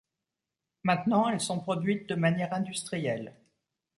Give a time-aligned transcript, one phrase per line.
[0.81, 3.35] Maintenant, elles sont produites de manière industrielle.